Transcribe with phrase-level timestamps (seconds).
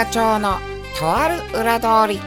[0.00, 0.58] 門前仲町の
[0.98, 2.20] とある裏通り。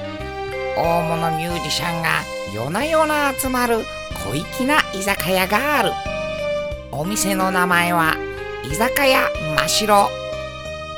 [0.75, 2.21] 大物ミュージシャンが
[2.53, 3.79] 夜な夜な集まる
[4.25, 5.91] 小粋な居酒屋がある。
[6.91, 8.15] お店の名前は
[8.63, 10.09] 居酒屋真白。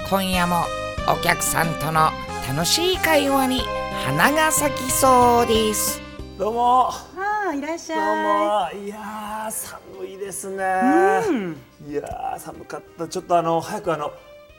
[0.10, 0.64] 今夜も
[1.08, 2.12] お客さんとの
[2.48, 3.62] 楽しい会話に
[4.06, 6.02] 花が咲きそうです。
[6.38, 6.90] どうも。
[6.90, 8.80] ああいらっしどうゃも。
[8.82, 10.64] いやー寒いですね。
[10.64, 11.28] い。
[11.30, 11.58] うん。
[11.90, 13.08] いやー寒かった。
[13.08, 14.12] ちょっとあの早くあの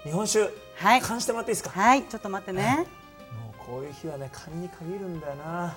[0.04, 1.00] 日本酒はい。
[1.00, 2.86] てもらっていいですか、はい、ちょっと待ってね。
[3.42, 5.76] もうこういう日はね缶に限るんだよな。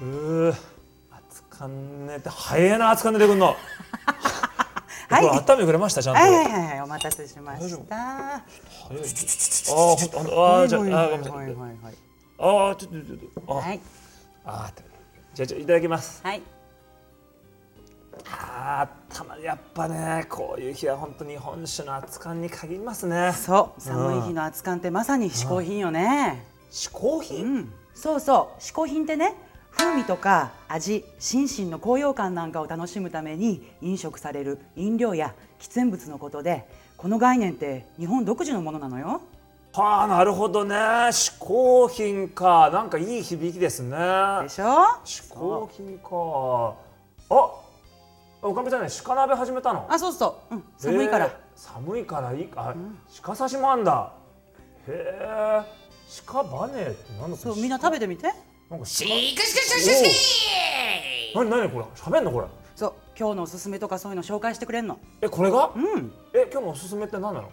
[0.00, 0.54] うー
[1.10, 1.68] 熱燗
[2.06, 3.56] ねって早いな熱燗出てくんの。
[5.08, 5.26] はい。
[5.26, 7.78] これ温めてくれましたちゃんと、はいはいはいはい、お待たせしま大丈夫？
[7.78, 7.96] した。
[7.96, 11.94] あーほんとあーじゃああーごめんなさい。
[12.38, 13.80] あーちょっとちょっとあー、はい
[14.44, 14.82] あー
[15.34, 16.20] じゃあちょいただきます。
[16.22, 16.42] はい。
[18.30, 23.32] あーたまやっぱねこういう日は本当に日本酒の熱燗に限りますね。
[23.32, 26.44] そう、寒い日の熱燗ってまさに嗜好品よね。
[26.70, 27.72] 嗜好う品、ん。
[27.94, 29.34] そうそう、嗜好品ってね。
[29.70, 36.66] 風味とか味、心身の高揚感なんかを楽しむために飲食される飲料や喫煙物のことで
[36.96, 39.20] この概念って日本独自のものなのよ。
[39.72, 40.74] はあなるほどね。
[40.74, 42.70] 嗜好品か。
[42.72, 43.90] なんかいい響きですね。
[44.42, 44.64] でしょ？
[45.04, 46.74] 嗜好品か。
[47.30, 47.50] あ
[48.40, 51.30] おかみさんね鹿鍋始めたのあ、そうそう、うん、寒いから。
[51.56, 52.74] 寒いからいいか、あ
[53.22, 54.12] 鹿刺しもあんだ
[54.86, 55.62] へえ
[56.24, 58.32] 鹿バネってなんだこれそう、みんな食べてみて。
[58.70, 65.00] なんかシークシクシクシクシク何何これ喋んのこれそう、今日のおすすめとかそういうの紹介してくれんの。
[65.20, 66.12] えこれが、うん。
[66.32, 67.50] え今日のおすすめって何なの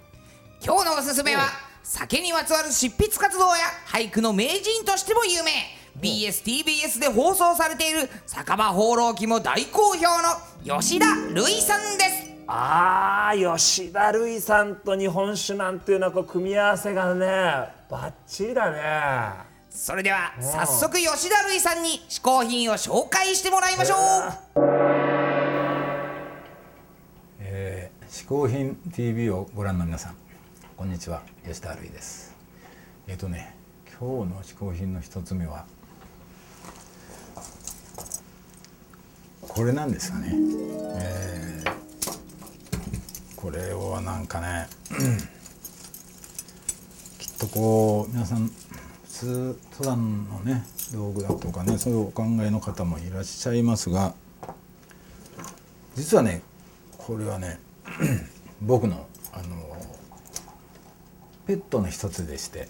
[0.64, 1.48] 今日のおすすめは
[1.84, 5.52] 酒にまつわる執筆活動や俳句の名人としても有名
[6.02, 12.36] BSTBS で放送されている酒場放浪記も大好評の吉田類さんです。
[12.48, 17.26] あー吉田類さんと日本酒なんていうのはこう組み合わせがね
[17.90, 19.56] バッチリだね。
[19.70, 23.98] それでは早速吉田類さんに嗜好品を紹介してもらいましょう。
[27.40, 30.16] えー、嗜好品 TV をご覧の皆さん
[30.78, 32.36] こんにちは吉田類です。
[33.08, 33.56] えっ、とね
[34.00, 35.66] 今日の嗜好品の一つ目は
[39.56, 40.34] これなんですかね、
[40.98, 41.76] えー
[43.38, 44.68] これはなんかね
[47.20, 48.54] きっとこう皆さん普
[49.08, 54.16] 通登山のね道具だとかねそういうお考えの方もいらっしゃいますが
[55.94, 56.42] 実はね
[56.98, 57.60] これはね
[58.64, 59.78] 僕のあの
[61.46, 62.68] ペットの一つでして、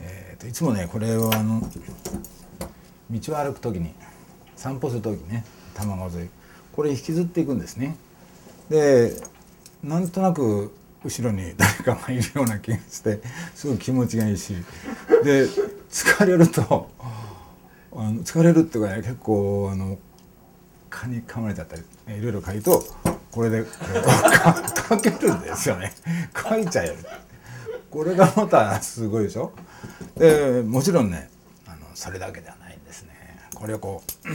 [0.00, 1.60] えーといつもねこれをあの
[3.10, 3.94] 道を歩く時に
[4.56, 5.44] 散歩する時ね
[5.74, 6.30] 多摩川沿い
[6.72, 7.96] これ引きずっていくんですね。
[8.70, 9.12] で
[9.82, 10.72] なんとなく
[11.04, 13.20] 後ろに誰かがいるような気がして
[13.54, 14.54] すごい気持ちがいいし。
[15.22, 15.46] で
[15.90, 16.90] 疲れると
[17.92, 19.98] あの疲れるっていうかね結構あの
[20.90, 21.82] 蚊に噛まれちゃったり
[22.18, 22.82] いろいろ書いと
[23.30, 25.92] これでかけるんですよね。
[26.34, 26.96] 書いちゃえる
[27.90, 29.52] これがまたすごいでしょ？
[30.16, 31.28] でもちろんね
[31.66, 32.63] あのそれだけではない。
[33.64, 34.28] これをこう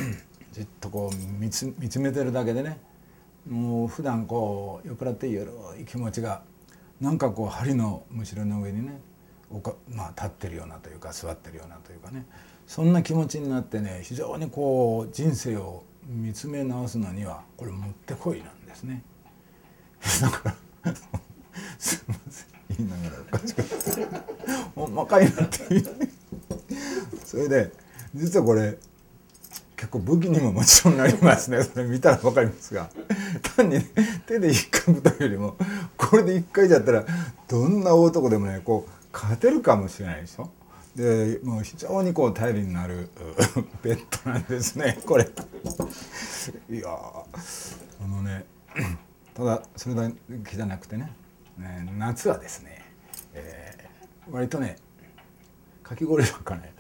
[0.56, 2.80] じっとこう見つ見つめてるだけでね
[3.48, 6.42] もう普段こう酔っ払っているい気持ちが
[7.00, 9.00] なんかこう針のむしろの上にね
[9.52, 12.26] おか、まあ、立ってるようなというか座ってるようなというかね
[12.66, 19.04] そんな気持ちになってね非常にこう人生を見つめ直すのにはこれもってこいなんですね。
[20.22, 20.94] だから
[21.78, 22.48] すいません
[22.80, 24.08] 言いながらおかしくて
[24.74, 25.86] ほんまかいなっていう
[27.24, 27.72] それで
[28.16, 28.76] 実はこれ
[29.80, 32.90] 結構武器にももちろんなりますね それ見たら分かりますが
[33.56, 33.86] 単に、ね、
[34.28, 35.56] 手で一回というよりも
[35.96, 37.06] これで一回じゃったら
[37.48, 40.50] どんな大男でもねこう勝てるかもしれないでしょ？
[40.98, 43.10] でもう非常にこう頼りになる
[43.56, 45.24] うペットなんですねこれ。
[46.70, 47.24] いやー
[48.04, 48.44] あのね
[49.34, 50.10] ただそれだ
[50.44, 51.14] けじゃなくてね
[51.58, 52.84] ね夏はですね、
[53.34, 53.80] えー
[54.32, 54.76] 割とね
[55.82, 56.72] かき氷とかね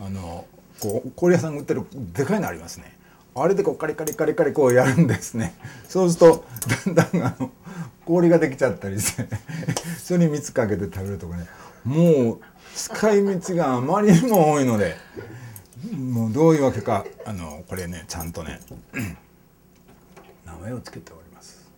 [0.00, 0.46] あの
[0.80, 2.96] こう氷屋さんが売ってるでかいのありますね。
[3.34, 5.54] あれでこうカリカリカリカリこうやるんですね。
[5.88, 6.44] そうすると
[6.94, 7.50] だんだんあの
[8.04, 9.28] 氷ができちゃったりして
[10.02, 11.46] それに蜜かけて食べるとかね。
[11.84, 12.40] もう
[12.74, 14.96] 使い道があまりにも多いので
[15.96, 18.60] もうどういうわけかあのこれねちゃんとね
[20.44, 21.68] 名前をつけております。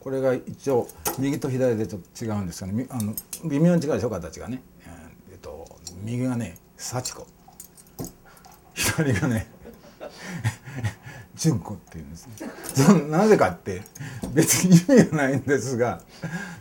[0.00, 0.88] これが一応
[1.18, 2.86] 右と左でちょっと違うんですがね。
[2.90, 3.14] あの
[3.44, 4.62] 微妙に違うでしょ形がね。
[4.84, 5.66] えーえっと
[6.02, 7.35] 右がね幸子。
[8.96, 9.46] 左がね
[11.34, 12.28] 純子っていうんです
[12.74, 13.82] そのなぜかって
[14.32, 16.00] 別に意味がないんですが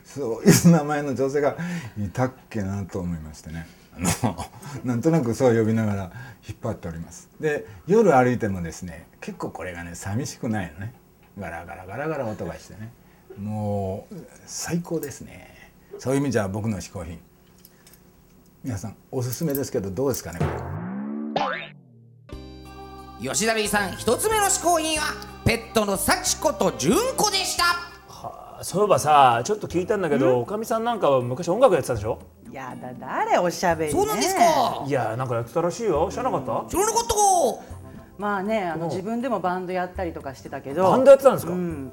[0.03, 1.55] そういう名前の女性が
[1.97, 3.67] いたっけなと思いましてね。
[3.97, 4.35] あの
[4.83, 6.11] なんとなくそう呼びながら
[6.47, 7.29] 引っ張っております。
[7.39, 10.93] で夜歩いてもですね結構これがね寂しくないのね。
[11.37, 12.91] ガラガラガラガラ音がしてね。
[13.37, 14.15] もう
[14.45, 15.71] 最高ですね。
[15.99, 17.19] そういう意味じゃ僕の嗜好品。
[18.63, 20.51] 皆さんおすすめですけどどうですかねこれ。
[23.33, 27.63] 吉田類さん一つ目の嗜好品はペットの幸子と純子でした。
[28.07, 32.19] はあそういえばさちょっと聞いたんだけどおかみさんなんかは昔音楽やってたでしょ？
[32.51, 33.39] やだ誰？
[33.39, 33.99] おしゃべりね。
[33.99, 34.83] そうなんですか？
[34.85, 36.07] いやなんかやってたらしいよ。
[36.11, 36.69] 知らなかった？
[36.69, 37.15] 知らなかった。
[38.19, 38.87] まあねあのう。
[38.87, 40.83] ん自分でもバンドやったりとかしてたけど。
[40.83, 41.91] バンドやってたんですか、うん。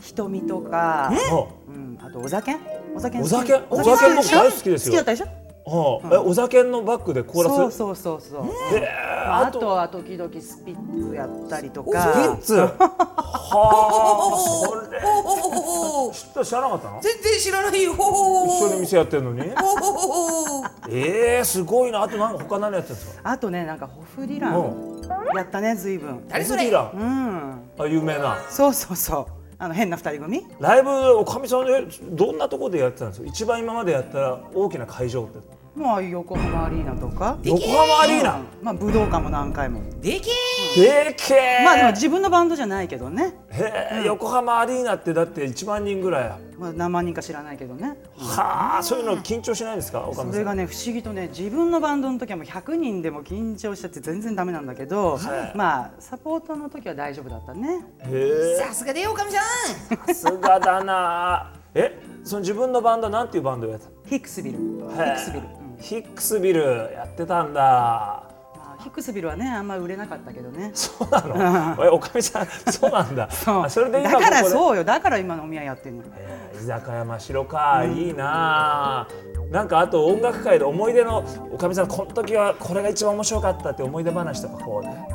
[0.00, 1.98] 瞳とかはうん。
[2.00, 2.10] あ。
[2.10, 2.56] とお酒？
[2.94, 3.54] お酒お酒？
[3.70, 4.94] お酒酒僕大好きですよ。
[4.94, 5.26] 好きだったでしょ？
[5.66, 6.14] あはあ。
[6.14, 8.76] えお酒のバッグでコーラスそうそうそうそう。
[8.76, 8.88] へえ
[9.26, 12.54] あとは時々スピッツやったりとスピかッツ？
[12.66, 12.70] は
[16.10, 17.00] あ知った知らなかったの？
[17.00, 19.42] 全然知らないよ一緒に店やってるのに？
[20.90, 22.02] えー、すごいな。
[22.02, 25.00] あとなんか他何やってるんですかあとねなんかホフディラン
[25.34, 26.24] やったね随分。
[26.28, 26.68] 誰それ？
[26.68, 26.74] うん。
[27.78, 28.36] あ有名な。
[28.48, 29.26] そうそうそう。
[29.58, 30.46] あの変な二人組？
[30.60, 33.26] ライブおかみさんでどんなところでやってたんですか？
[33.26, 35.38] 一番今までやったら大きな会場って
[35.76, 37.36] まあ横浜アリーナとか。
[37.42, 38.44] 横浜アリーナ、うん。
[38.62, 39.82] まあ武道館も何回も。
[40.00, 40.30] でけ
[40.80, 41.64] でけえ。
[41.64, 46.54] まあでも自分のバンドじゃないけどね、へえ、横浜アリーナってだって1万人ぐらい。
[46.58, 47.96] まあ、何万人か知らないけどね。
[48.16, 55.56] はあそういうの緊張しないんですかそれがね不思議とね自分のバンドの時はもう100人でも緊張しちゃって全然ダメなんだけど、はい。
[55.56, 57.80] まあサポートの時は大丈夫だったね。
[58.00, 60.10] へさすがでよおかみさん。
[60.10, 61.52] えさすがだな。
[61.74, 64.58] えその自分のバンドなんていうバンドをやってヒックスビル。
[64.58, 66.62] ヒたックスビル、うんヒックスビル
[66.94, 67.60] やってたんだ。
[67.60, 70.70] まあヒックスビルはねあんま売れなかったけどね。
[70.72, 71.20] そうな
[71.76, 71.84] の？
[71.84, 73.30] えおかみさんそうなんだ。
[73.30, 74.82] そそれで今だからそうよ。
[74.84, 76.04] だから今飲み屋やってんの。
[76.16, 79.02] えー居酒屋真白か、いいな。
[79.02, 79.08] あ
[79.50, 81.22] なんかあと音楽界で思い出の
[81.52, 85.06] おかみさんこの時はこれが一番面白かったって思い出話とかこうね。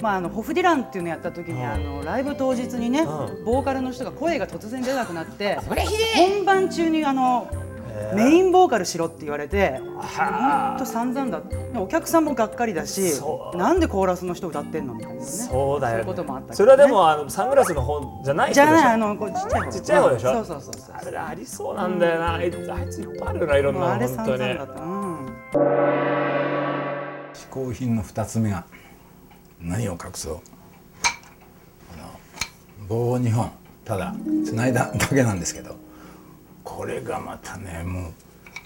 [0.00, 1.66] まあ、あのホフディランっていうのやった時に、うん。
[1.66, 6.36] あのライブ当日にね、うボーカルの人が声が突然出なくなってそれひでえ。
[6.36, 7.48] 本番中にあの
[8.12, 11.40] メインボーカルしろって言われてはほんと散々だ。
[11.80, 13.00] お客さんもがっかりだし
[13.54, 15.26] なんでコーラスの人歌ってんのみたいなね。
[15.26, 16.56] そうだよ、ね、そういうこともあったね。
[16.56, 18.76] それはでもあのサングラスの方じゃない人でしょ？
[18.76, 19.72] じゃないあのこうちっちゃい方。
[19.72, 20.32] ちっちゃい方でしょ？
[20.34, 24.82] そうそうそうそうあれありそうなんだよな、あいつあいついっぱいあるよないろんなあれ散々だった。
[24.82, 25.26] うん。
[27.32, 28.64] 嗜好品の2つ目が
[29.60, 30.40] 何を隠そう？
[32.88, 33.50] 棒を2本。
[33.84, 34.14] ただ
[34.46, 35.76] つないだだけなんですけど
[36.64, 38.12] これがまたねもう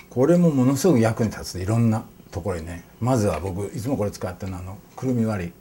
[0.09, 2.85] これもものすごく役に立ついろんなところにね。
[3.01, 5.53] まずは僕いつもこれ使ってるのあのくるみ割り。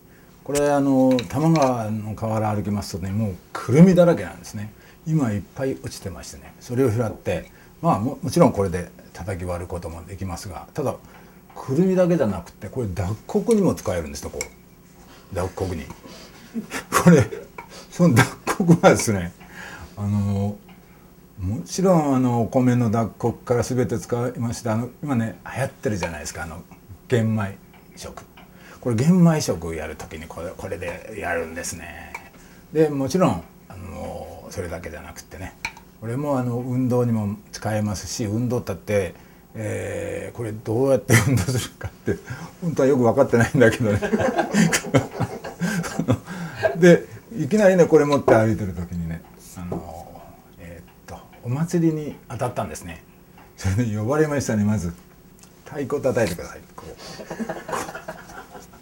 [0.43, 4.71] これあの多摩川の河原歩きますとねもうくるみだらけなんですね。
[5.05, 7.51] 今いっぱい落ちてましてねそれを拾って
[7.81, 10.95] まあももちろんこれで叩き割ることもできますがただ
[11.55, 15.35] くるみだけじゃなくてこれ脱穀にも使えるんですとこう。
[15.35, 15.83] 脱穀に。
[17.03, 17.25] これ
[17.91, 18.25] その脱
[18.57, 19.33] 穀はですね
[19.97, 20.57] あの
[21.39, 26.43] もちろんあのお米の脱穀から全て使いましてあの今ね流行ってるじゃないですか。
[26.43, 26.63] あの
[27.07, 27.57] 玄米
[27.95, 28.23] 食。
[28.81, 32.13] これ玄米食やる時にこれこれでやるんですね。
[32.73, 35.53] でもちろんあのそれだけじゃなくってね。
[36.01, 39.13] これもあの運動にも使えますし運動ったって、
[39.55, 42.15] えーこれどうやって運動するかって
[42.61, 43.99] 本当はよく分かってないんだけどね。
[46.77, 48.96] でいきなりねこれ持って歩いてる時に
[51.57, 53.03] 祭りに当たったんですね。
[53.55, 54.93] それで呼ばれましたねまず。
[55.65, 56.61] 太鼓叩いてください。
[56.75, 56.95] こう。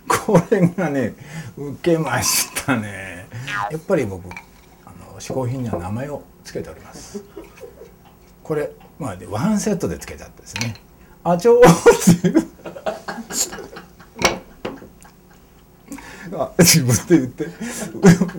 [0.08, 1.14] ここれがね
[1.56, 3.28] 受けましたね。
[3.72, 7.24] やっぱり僕あの嗜好品には名前を付けております。
[8.44, 10.74] これまあワンセットでつけちゃったですね。
[11.24, 12.48] あちょーっていう
[16.38, 17.46] あ自分で言って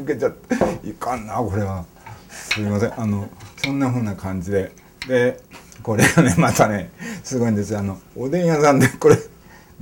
[0.00, 1.84] 受けちゃっていかんなこれは。
[2.28, 3.00] すみません。
[3.00, 3.28] あの
[3.66, 4.72] そんなふうな感じで。
[5.08, 5.40] で
[5.82, 6.90] これがね またね
[7.22, 7.80] すごいんですよ。
[7.80, 9.18] あのおでん屋さんでこれ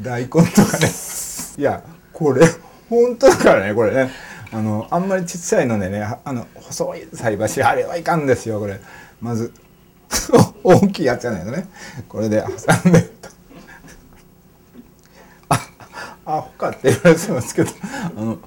[0.00, 0.91] 大根とかね。
[1.59, 2.47] いやこれ
[2.88, 4.11] 本当だからねこれね。
[4.53, 8.81] あのあんまりちっちゃいのでねあの細い菜箸あれはいかんですよこれ。
[9.21, 9.53] まず
[10.64, 11.69] 大きいやつじゃないのね。
[12.09, 13.12] これで挟んで
[16.26, 17.71] アホかって言われてますけど。
[18.17, 18.38] あの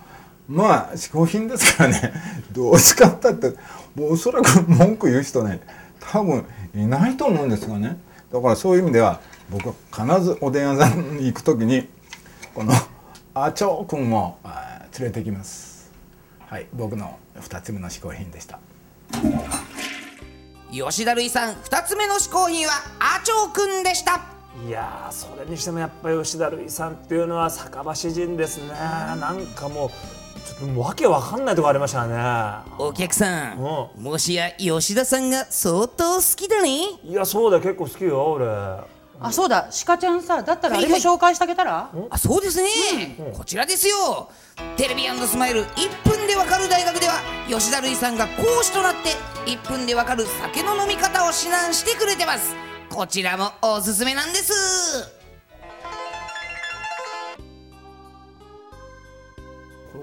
[0.47, 2.13] まあ嗜好品ですからね。
[2.51, 3.53] どう使ったって
[3.97, 5.59] もうおそらく文句言う人ね
[5.99, 7.97] 多分いないと思うんですがね。
[8.31, 11.89] だからそういう意味では僕は必ずおでん屋さんに行く時に
[12.53, 12.73] この
[13.33, 14.37] アチョー君を
[14.99, 15.91] 連れてきます。
[16.45, 18.59] はい僕の2つ目の嗜好品でした。
[20.71, 24.21] 吉田類さん2つ目の嗜好品はアチョーくんでした。
[24.67, 28.69] いやーそれにしてもやっぱり吉田類さんっていうのは酒場詩人ですね。
[28.73, 29.89] なんかもう
[30.45, 32.15] ちょっともうわけわかんないとこありましたね。
[32.77, 33.57] お客さん
[33.97, 36.79] うもしや吉田さんが相当好きだね。
[37.03, 38.45] いやそうだ結構好きよ俺。
[39.19, 39.67] あそうだ。
[39.85, 42.69] 鹿ちゃんさだったらあれも紹介してあげたら、あそうですね、
[43.35, 44.29] こちらですよ。
[44.75, 47.15] テレビスマイル1分でわかる大学では
[47.47, 49.09] 吉田類さんが講師となって
[49.49, 52.55] 1分でわかる酒の飲み方を指南してくれてます。
[52.89, 55.16] こちらもおすすめなんです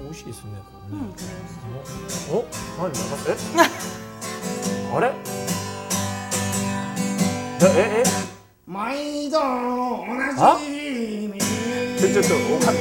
[0.00, 1.12] 美味しいですねこれね。
[2.30, 2.44] おお
[2.88, 2.90] 何
[3.28, 3.36] え
[4.96, 5.12] あれ？
[7.62, 8.08] えええ？
[8.66, 9.44] 毎度同
[10.38, 10.58] あ？
[10.60, 12.72] じみちょちょっとおか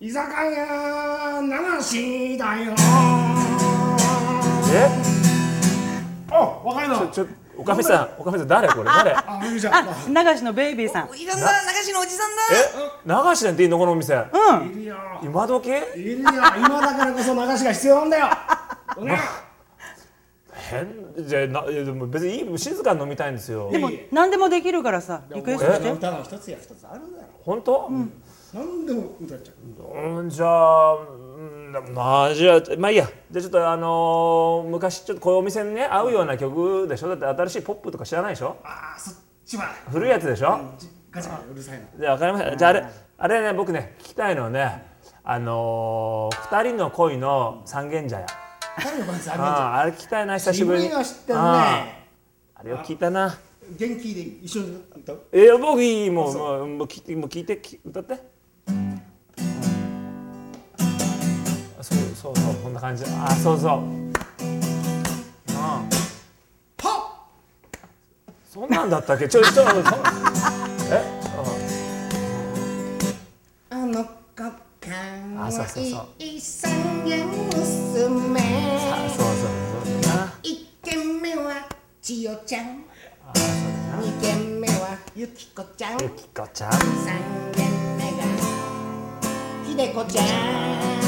[0.00, 2.74] 居酒屋流しだよ。
[4.72, 4.74] え？
[6.30, 8.68] あ、わかるのちょちょおかみさんおかみさん誰？
[8.68, 9.14] これ誰？
[9.14, 11.08] あ、流しのベイビーさん。
[11.08, 12.42] おじさんだ流しのおじさんだ。
[13.26, 13.78] え流しなんていいの？
[13.78, 14.14] このお店。
[14.14, 14.18] う
[14.64, 14.70] ん。
[14.70, 14.96] いるよ。
[15.22, 15.68] 今時？
[15.68, 16.30] いるよ。
[16.56, 18.26] 今だからこそ流しが必要なんだよ。
[19.04, 19.18] ね
[20.70, 20.86] 変
[21.26, 23.70] じゃあなでも別にいい静かに飲みたいんですよ。
[23.70, 25.90] でも何でもできるからさリクエストして。
[25.90, 27.28] 歌の一つや二つあるだろ。
[27.44, 27.90] 本当、
[28.54, 30.20] 何でも歌っちゃう。
[30.20, 30.46] うん、じゃ
[31.80, 37.08] まあじゃあまあいいやじゃあちょっとあのー昔ちょっとこういうお店にね合うような曲でしょ？
[37.08, 38.56] だって新しいポップとか知らないでしょ？
[38.64, 39.14] あー、そっ
[39.44, 39.64] ちは。
[39.90, 41.50] 古いやつでしょ、ガチャガチャ。
[41.50, 42.86] うるさいのじゃあ分かりましたじゃああれ
[43.18, 44.82] あれね僕ね聞きたいのはね
[45.22, 48.26] あのー、二人の恋の三軒茶屋。
[48.26, 50.82] あああれ聞きたいな久しぶり。
[50.82, 50.94] にね。
[50.96, 53.38] あれを聞いたな。
[53.78, 55.22] 元気で一緒に歌う？
[55.32, 58.33] えー、僕いいもうもうもう聞いてもう聞いてき歌って
[62.24, 63.04] そうそうこんな感じ。
[63.06, 63.80] あそうそう。
[63.80, 64.10] うん
[65.52, 65.86] は
[68.50, 69.28] そんなんだったっけ？
[69.28, 69.60] ちょちょそ
[70.90, 71.04] え？
[73.68, 74.50] あの子か
[75.36, 76.72] あそうそうそういい三
[77.04, 79.36] 軒娘あそうそう
[79.84, 80.16] そう。
[80.16, 81.68] な一軒目は
[82.00, 82.84] 千代ちゃん。
[83.26, 83.48] あそう
[83.92, 84.02] だな。
[84.02, 86.00] 二軒目はゆきこちゃん。
[86.00, 86.72] ゆきこちゃん。
[86.72, 86.80] 三
[87.52, 88.24] 軒目が
[89.66, 91.03] ひでこちゃん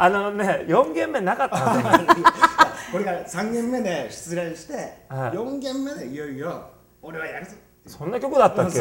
[0.00, 1.56] あのね四軒目なかった
[2.92, 4.74] これが三軒目で失恋して
[5.08, 5.34] はい。
[5.36, 6.70] 四軒目でいよいよ
[7.02, 7.52] 俺はやるぞ。
[7.86, 8.72] そんな曲だったっけ？
[8.74, 8.80] 知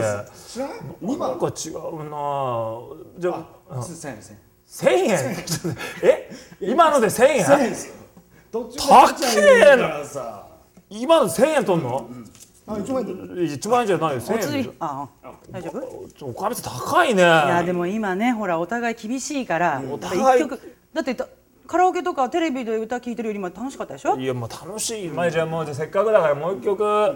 [0.60, 1.74] らない二番なんか違う
[2.10, 2.80] な。
[3.20, 4.22] じゃあす千円
[4.66, 5.18] 千円？
[6.04, 6.30] え？
[6.60, 7.46] 今ので千円？
[7.46, 7.94] 千円ですよ。
[8.52, 10.44] どっちも高えな。
[10.90, 12.10] 今の千円取んの？
[12.68, 12.92] あ一
[13.70, 14.36] 万円じゃないでしょ。
[14.58, 15.08] りあ。
[15.50, 16.26] 大丈夫？
[16.28, 17.22] お金高いね。
[17.22, 20.42] いやでも今ねほらお互い厳しいからお互い。
[20.42, 21.28] 一曲だってた
[21.66, 24.18] カラオケとかテレビで歌聴いてるよりも楽しかったでしょ？
[24.18, 27.16] いやもう楽しい、まあ、じゃあもうじゃあせっかくだからもう一曲。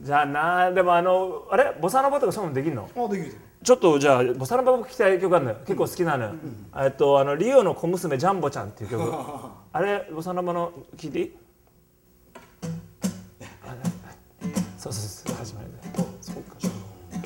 [0.00, 1.74] じゃあなでもあのあれ？
[1.78, 2.88] ボサノバとかそういうのできるの？
[2.96, 6.30] あできるちょっとじゃあボサノバ僕聞きたい曲あるのよ結構好きなのよ、
[6.78, 9.12] えっとあのリオの小娘ジャンボちゃんっていう曲。
[9.74, 10.08] あれ？
[10.10, 11.32] ボサノバの聞いていい？
[14.80, 15.36] そうそうそう。
[15.36, 16.56] 始まりだそうか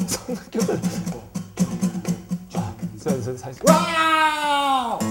[0.08, 0.75] そんな曲だ
[2.56, 5.04] あそうそう最初わー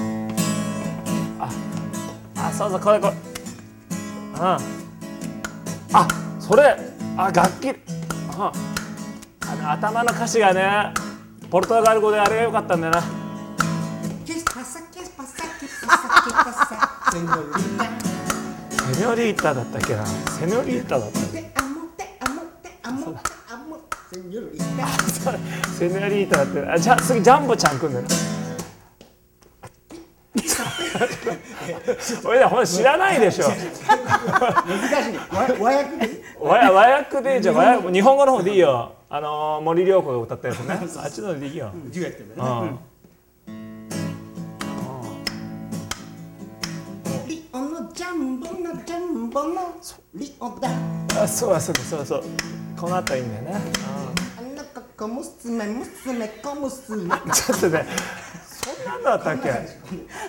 [2.35, 3.15] あそうそうこれこれう
[4.35, 4.59] んあ
[6.39, 6.75] それ
[7.17, 7.67] あ楽器。
[7.69, 7.75] うん
[9.45, 10.93] あの頭の歌詞がね
[11.49, 13.09] ポルトガル語であれが良かったんだよな.セ
[17.19, 20.05] ニョリータだったっけな。
[20.05, 21.19] セニョリータだった。
[21.19, 21.62] っけ
[24.87, 25.37] señorita.
[25.73, 28.05] セニョリータだってあじゃあ次ジャンボちゃん来んだよ
[32.25, 33.45] 俺らほんと知らないでしょ。
[33.45, 33.61] 難し
[35.11, 35.17] い。
[35.31, 36.09] 和訳で？
[36.39, 38.93] 和訳でじゃあ和訳日本語の方でいいよ。
[39.09, 40.79] あのー森良子が歌ったやつね。
[40.97, 42.33] あっちのでいいよ、デュエットでね。
[43.47, 43.53] うん。
[47.27, 48.53] リオのジャンボの
[48.85, 49.75] ジャンボの
[50.15, 50.69] リオだ。
[51.21, 52.23] あそうそうそうそう
[52.79, 53.57] この後いいんだよね、あ
[55.07, 57.09] の子小娘、娘、小娘。
[57.33, 57.85] ちょっとね
[58.47, 59.51] そんなんだったっけ？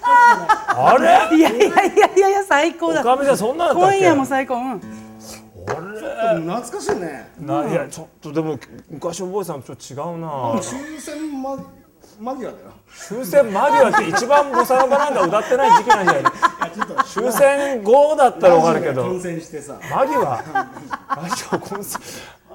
[0.03, 0.97] あ
[1.31, 3.97] れいやいやいやいやいや最高おだかみさんそんなんだったっけ？
[3.99, 4.57] 今夜も最高。
[4.57, 4.81] うん。
[5.67, 7.31] あれ懐かしいね。
[7.41, 8.59] ないやちょっとでも
[8.91, 10.61] 昔覚えてたのとちょっと違うな。
[10.61, 11.57] 終戦間
[12.21, 12.55] 間際だよ。
[13.09, 16.33] 終戦間際って一番ボサノバなんか歌ってない時期なんじゃない？
[17.07, 19.05] 終戦後だったらわかるけど。
[19.05, 19.79] 混戦してさ。
[19.91, 20.43] マギは
[21.09, 22.01] マギは混戦？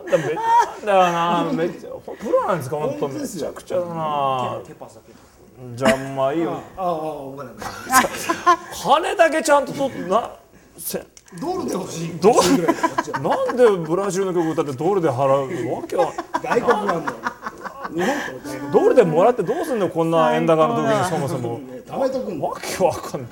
[0.09, 1.51] なんだめなんだよな。
[1.53, 4.59] めっちゃほプロなんですか本当めちゃくちゃだな。
[5.75, 6.61] じゃあまあいいよ。
[6.77, 7.51] ああお金
[8.83, 10.31] 金だけちゃんと取ってな
[10.77, 11.05] せ
[11.39, 12.09] ドルで欲しい。
[12.19, 12.33] どう
[13.21, 17.17] なんでブラジルの曲歌ってドルで払うわけは外国なんだよ。
[17.93, 21.57] 日本とドルでもらってどうすんのこんな円高の時にそもそも。
[21.59, 23.29] ね貯めとくんだわけわかんない